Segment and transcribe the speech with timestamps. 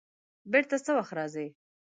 [0.51, 1.47] بېرته څه وخت راځې؟